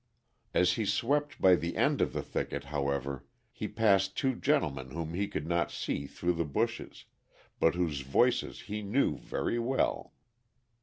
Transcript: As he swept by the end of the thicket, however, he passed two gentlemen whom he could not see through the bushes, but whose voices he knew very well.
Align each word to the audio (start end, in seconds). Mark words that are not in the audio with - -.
As 0.51 0.73
he 0.73 0.83
swept 0.85 1.39
by 1.39 1.53
the 1.53 1.75
end 1.75 2.01
of 2.01 2.11
the 2.11 2.23
thicket, 2.23 2.63
however, 2.73 3.23
he 3.51 3.67
passed 3.67 4.17
two 4.17 4.33
gentlemen 4.33 4.89
whom 4.89 5.13
he 5.13 5.27
could 5.27 5.45
not 5.45 5.69
see 5.69 6.07
through 6.07 6.33
the 6.33 6.43
bushes, 6.43 7.05
but 7.59 7.75
whose 7.75 8.01
voices 8.01 8.61
he 8.61 8.81
knew 8.81 9.19
very 9.19 9.59
well. 9.59 10.13